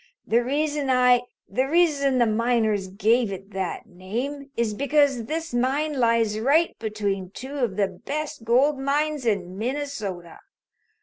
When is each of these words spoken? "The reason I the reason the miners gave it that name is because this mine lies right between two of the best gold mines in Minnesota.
"The 0.25 0.43
reason 0.43 0.89
I 0.89 1.21
the 1.47 1.67
reason 1.67 2.17
the 2.17 2.25
miners 2.25 2.87
gave 2.87 3.31
it 3.31 3.51
that 3.51 3.85
name 3.85 4.49
is 4.57 4.73
because 4.73 5.25
this 5.25 5.53
mine 5.53 5.99
lies 5.99 6.39
right 6.39 6.73
between 6.79 7.29
two 7.29 7.59
of 7.59 7.75
the 7.77 7.87
best 7.87 8.43
gold 8.43 8.79
mines 8.79 9.27
in 9.27 9.59
Minnesota. 9.59 10.39